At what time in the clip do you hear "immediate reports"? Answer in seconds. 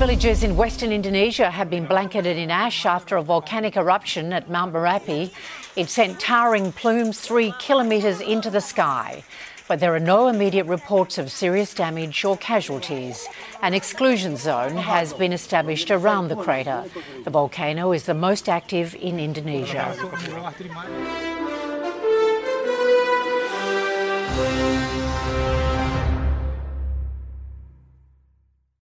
10.28-11.18